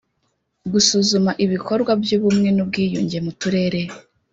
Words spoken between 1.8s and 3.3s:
by ubumwe n ubwiyunge